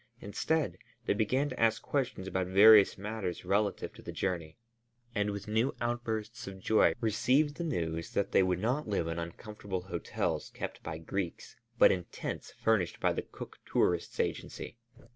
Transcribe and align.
Instead 0.19 0.79
they 1.05 1.13
began 1.13 1.47
to 1.49 1.59
ask 1.59 1.79
questions 1.83 2.27
about 2.27 2.47
various 2.47 2.97
matters 2.97 3.45
relative 3.45 3.93
to 3.93 4.01
the 4.01 4.11
journey, 4.11 4.57
and 5.13 5.29
with 5.29 5.47
new 5.47 5.75
outbursts 5.79 6.47
of 6.47 6.59
joy 6.59 6.93
received 6.99 7.53
the 7.57 7.63
news 7.63 8.09
that 8.13 8.31
they 8.31 8.41
would 8.41 8.57
not 8.57 8.87
live 8.87 9.05
in 9.05 9.19
uncomfortable 9.19 9.81
hotels 9.83 10.49
kept 10.55 10.81
by 10.81 10.97
Greeks, 10.97 11.55
but 11.77 11.91
in 11.91 12.05
tents 12.05 12.51
furnished 12.51 12.99
by 12.99 13.13
the 13.13 13.21
Cook 13.21 13.59
Tourists' 13.71 14.19
Agency. 14.19 14.75